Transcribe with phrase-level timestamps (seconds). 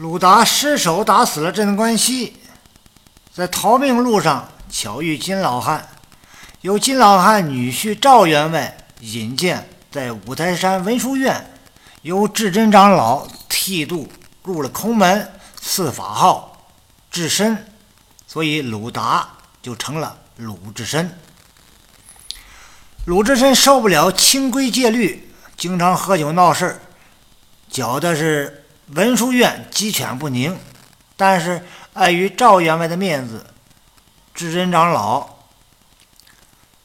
[0.00, 2.34] 鲁达失手打死了镇关西，
[3.34, 5.86] 在逃命路上巧遇金老汉，
[6.62, 11.52] 由金老汉女婿赵员外引荐，在五台山文殊院
[12.00, 14.10] 由智真长老剃度
[14.42, 15.30] 入了空门，
[15.60, 16.64] 赐法号
[17.10, 17.66] 智深，
[18.26, 19.28] 所以鲁达
[19.60, 21.14] 就成了鲁智深。
[23.04, 26.80] 鲁智深受不了清规戒律，经常喝酒闹事儿，
[27.68, 28.64] 搅的是
[28.94, 30.58] 文殊院鸡犬不宁。
[31.16, 33.46] 但是碍于赵员外的面子，
[34.34, 35.28] 智真长老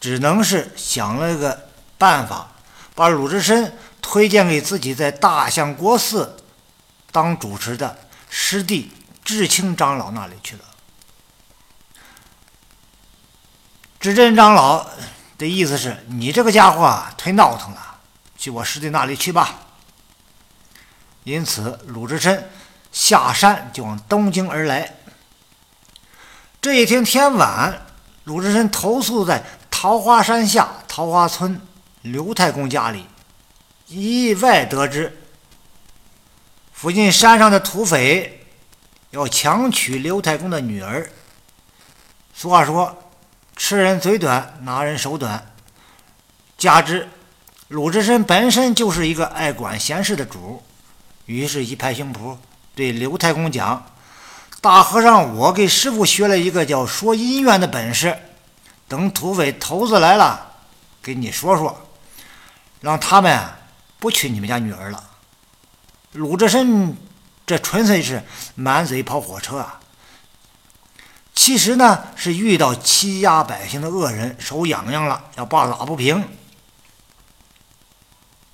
[0.00, 1.68] 只能是想了个
[1.98, 2.48] 办法，
[2.94, 6.36] 把鲁智深推荐给自己在大相国寺
[7.10, 8.92] 当主持的师弟
[9.24, 10.62] 智清长老那里去了。
[13.98, 14.86] 智真长老。
[15.40, 17.98] 的意思是你这个家伙，忒闹腾了，
[18.36, 19.54] 去我师弟那里去吧。
[21.24, 22.50] 因此，鲁智深
[22.92, 24.94] 下山就往东京而来。
[26.60, 27.86] 这一天天晚，
[28.24, 31.60] 鲁智深投宿在桃花山下桃花村
[32.02, 33.06] 刘太公家里，
[33.86, 35.16] 意外得知
[36.72, 38.46] 附近山上的土匪
[39.10, 41.10] 要强娶刘太公的女儿。
[42.34, 42.96] 俗话说。
[43.56, 45.52] 吃人嘴短，拿人手短。
[46.56, 47.06] 加之
[47.68, 50.62] 鲁智深本身就是一个爱管闲事的主，
[51.30, 52.36] 于是，一拍胸脯
[52.74, 53.86] 对刘太公讲
[54.60, 58.18] ：“大和尚，我给师傅学了一个叫说姻缘的本事。
[58.88, 60.56] 等土匪头子来了，
[61.00, 61.86] 给你说说，
[62.80, 63.40] 让他们
[64.00, 65.08] 不娶你们家女儿了。”
[66.10, 66.96] 鲁智深
[67.46, 68.24] 这纯粹是
[68.56, 69.78] 满嘴跑火车啊！
[71.32, 76.28] 其实呢，是遇到欺压百姓的恶人，手痒痒了，要抱打不平，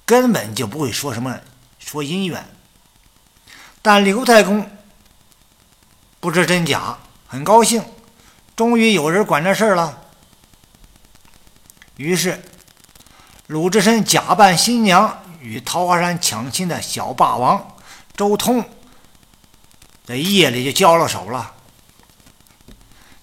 [0.04, 1.40] 根本就不会说什么
[1.78, 2.46] 说姻缘。
[3.86, 4.68] 但刘太公
[6.18, 6.98] 不知真假，
[7.28, 7.84] 很高兴，
[8.56, 9.96] 终于有人管这事儿了。
[11.94, 12.42] 于是，
[13.46, 17.76] 鲁智深假扮新娘，与桃花山抢亲的小霸王
[18.16, 18.68] 周通，
[20.04, 21.54] 在夜里就交了手了。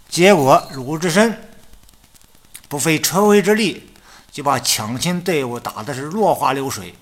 [0.08, 1.46] 结果，鲁智深
[2.70, 3.92] 不费吹灰之力，
[4.32, 6.96] 就把抢亲队伍打的是落花流水。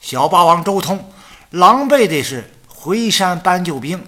[0.00, 1.12] 小霸王周通
[1.50, 2.50] 狼狈的是
[2.84, 4.06] 回山搬救兵。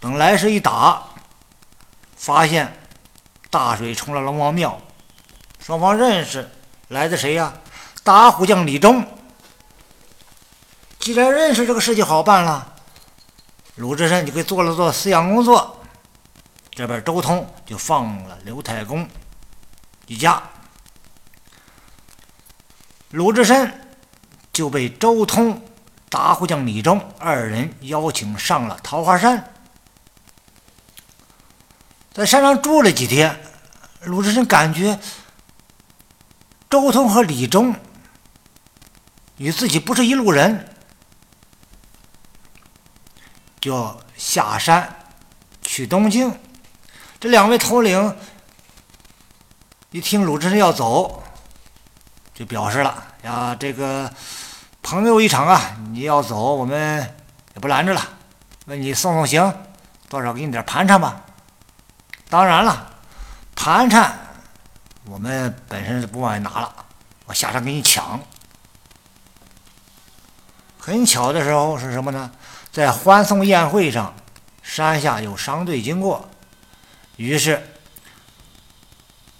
[0.00, 1.02] 等来时一打，
[2.16, 2.74] 发现
[3.50, 4.80] 大水冲了龙王庙，
[5.58, 6.48] 双方认识，
[6.88, 7.52] 来的谁呀？
[8.02, 9.06] 打虎将李忠。
[10.98, 12.74] 既然认识，这个事就好办了。
[13.74, 15.78] 鲁智深就给做了做思想工作。
[16.70, 19.06] 这边周通就放了刘太公
[20.06, 20.42] 一家，
[23.10, 23.94] 鲁智深
[24.54, 25.62] 就被周通、
[26.12, 29.50] 打虎将李忠二人邀请上了桃花山，
[32.12, 33.40] 在山上住了几天，
[34.02, 35.00] 鲁智深感觉
[36.68, 37.74] 周通和李忠
[39.38, 40.68] 与自己不是一路人，
[43.58, 44.94] 就下山
[45.62, 46.30] 去东京。
[47.18, 48.14] 这两位头领
[49.92, 51.22] 一听鲁智深要走，
[52.34, 54.12] 就表示了：“呀，这个
[54.92, 56.98] 朋友一场啊，你要走，我们
[57.54, 58.08] 也不拦着了。
[58.66, 59.50] 问你送送行，
[60.10, 61.24] 多少给你点盘缠吧。
[62.28, 62.92] 当然了，
[63.56, 64.14] 盘缠
[65.06, 66.70] 我们本身是不往外拿了，
[67.24, 68.20] 我下山给你抢。
[70.78, 72.30] 很巧的时候是什么呢？
[72.70, 74.14] 在欢送宴会上，
[74.62, 76.28] 山下有商队经过。”
[77.16, 77.66] 于是，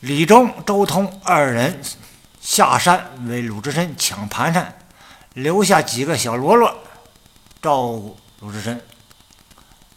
[0.00, 1.78] 李忠、周通二人
[2.40, 4.74] 下山为鲁智深抢盘缠，
[5.34, 6.74] 留下几个小喽啰
[7.60, 8.80] 照顾鲁智深。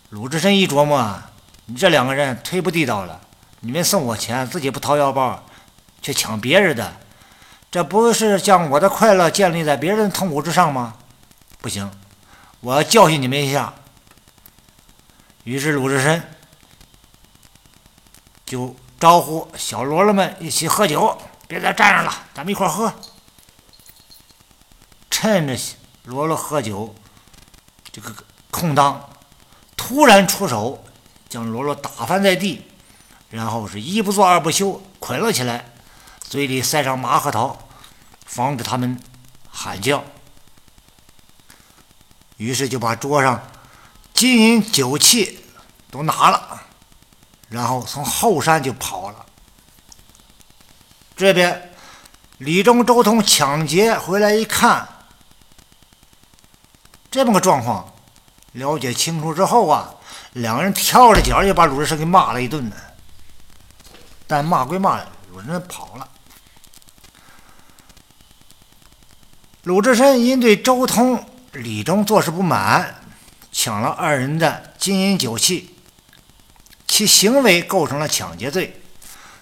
[0.10, 1.20] 鲁智深一琢磨，
[1.66, 3.20] 你这两个人忒不地道了！
[3.60, 5.44] 你们送我钱，自己不掏腰包，
[6.02, 6.96] 却抢别人的，
[7.70, 10.96] 这不是将我的快乐建立在别人的痛苦之上吗？
[11.60, 11.92] 不行，
[12.62, 13.74] 我要教训你们一下。
[15.44, 16.24] 于是鲁智深。
[18.46, 21.18] 就招呼小喽啰们一起喝酒，
[21.48, 22.94] 别再站着了，咱们一块喝。
[25.26, 25.58] 趁着
[26.04, 26.94] 罗罗喝酒
[27.92, 28.14] 这个
[28.52, 29.10] 空当，
[29.76, 30.84] 突然出手，
[31.28, 32.64] 将罗罗打翻在地，
[33.32, 35.74] 然后是一不做二不休，捆了起来，
[36.22, 37.58] 嘴里塞上麻核桃，
[38.24, 39.02] 防止他们
[39.50, 40.04] 喊叫。
[42.38, 43.50] 于是就把桌上
[44.14, 45.44] 金银酒器
[45.90, 46.62] 都拿了。
[47.50, 49.26] 然后从后山就跑了。
[51.18, 51.74] 这边
[52.38, 54.88] 李忠、周通抢劫回来一看，
[57.16, 57.94] 这么个状况，
[58.52, 59.96] 了解清楚之后啊，
[60.34, 62.76] 两个人跳着脚也把鲁智深给骂了一顿呢。
[64.28, 65.00] 但骂归骂，
[65.32, 66.06] 鲁智深跑了。
[69.64, 71.24] 鲁智深因对周通、
[71.54, 72.94] 李忠做事不满，
[73.50, 75.74] 抢了二人的金银酒器，
[76.86, 78.82] 其行为构成了抢劫罪。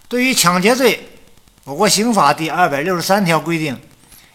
[0.08, 1.18] 对于抢劫罪，
[1.64, 3.82] 我国刑法第二百六十三条规定，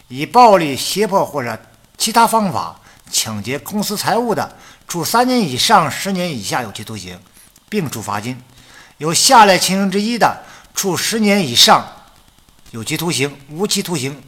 [0.09, 1.57] 以暴力、胁迫或者
[1.97, 2.77] 其他方法
[3.11, 4.55] 抢劫公私财物的，
[4.87, 7.19] 处三年以上十年以下有期徒刑，
[7.67, 8.35] 并处罚金；
[8.97, 11.87] 有下列情形之一的，处十年以上
[12.71, 14.21] 有期徒刑、无期徒刑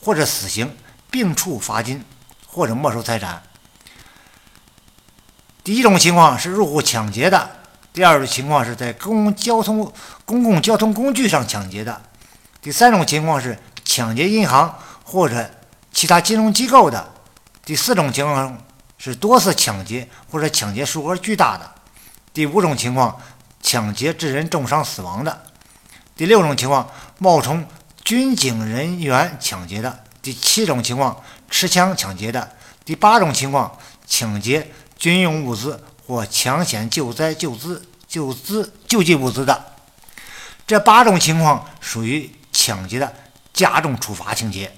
[0.00, 0.74] 或者死刑。
[1.12, 2.02] 并处罚金
[2.46, 3.42] 或者没收财产。
[5.62, 7.38] 第一种情况是入户抢劫的；
[7.92, 9.92] 第二种情况是在公交通
[10.24, 11.92] 公共交通工具上抢劫的；
[12.62, 14.74] 第三种情况是抢劫银行
[15.04, 15.50] 或者
[15.92, 16.98] 其他金融机构的；
[17.64, 18.58] 第四种情况
[18.98, 21.64] 是多次抢劫或者抢劫数额巨大的；
[22.32, 23.20] 第五种情况
[23.62, 25.32] 抢劫致人重伤死亡的；
[26.16, 27.64] 第六种情况冒充
[28.04, 30.04] 军警人员抢劫的。
[30.20, 31.20] 第七种情况，
[31.50, 32.40] 持枪抢劫的；
[32.84, 33.76] 第八种情况，
[34.06, 39.72] 抢劫军用物资或抢险救灾救资救资救济物资的。
[40.66, 43.12] 这八种情况属于抢劫的
[43.52, 44.72] 加重处罚情节。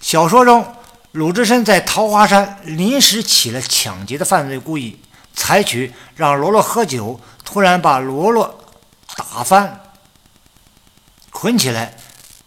[0.00, 0.74] 小说中，
[1.12, 4.98] 鲁智深在桃花山临时起了抢劫的犯罪故意，
[5.34, 8.64] 采取让罗罗喝酒，突然把罗罗
[9.16, 9.80] 打翻，
[11.30, 11.96] 捆起来。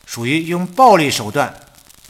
[0.06, 1.52] 属于用暴力手段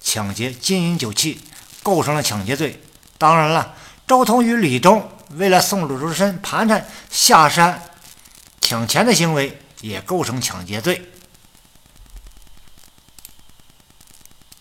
[0.02, 1.40] 抢劫金银酒器，
[1.82, 2.82] 构成了抢劫罪。
[3.18, 3.76] 当然了，
[4.06, 7.82] 周通与李忠为了送鲁智深盘缠下山
[8.60, 11.13] 抢钱的行为，也构成抢劫罪。